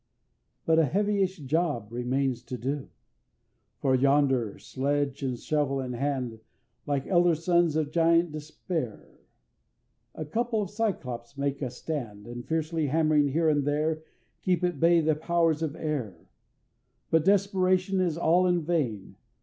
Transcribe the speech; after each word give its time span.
But 0.65 0.79
a 0.79 0.85
heavyish 0.85 1.37
job 1.45 1.91
remains 1.91 2.41
to 2.45 2.57
do! 2.57 2.89
For 3.77 3.93
yonder, 3.93 4.57
sledge 4.57 5.21
and 5.21 5.37
shovel 5.37 5.79
in 5.79 5.93
hand, 5.93 6.39
Like 6.87 7.05
elder 7.05 7.35
Sons 7.35 7.75
of 7.75 7.91
Giant 7.91 8.31
Despair, 8.31 9.19
A 10.15 10.25
couple 10.25 10.59
of 10.59 10.71
Cyclops 10.71 11.37
make 11.37 11.61
a 11.61 11.69
stand, 11.69 12.25
And 12.25 12.43
fiercely 12.47 12.87
hammering 12.87 13.27
here 13.27 13.47
and 13.47 13.63
there, 13.63 14.01
Keep 14.41 14.63
at 14.63 14.79
bay 14.79 15.01
the 15.01 15.13
Powers 15.13 15.61
of 15.61 15.75
Air 15.75 16.17
But 17.11 17.23
desperation 17.23 18.01
is 18.01 18.17
all 18.17 18.47
in 18.47 18.63
vain! 18.63 19.17